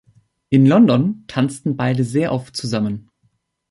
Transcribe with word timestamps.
In 0.49 0.65
London 0.65 1.25
tanzten 1.27 1.77
beide 1.77 2.03
sehr 2.03 2.31
oft 2.31 2.57
zusammen. 2.57 3.11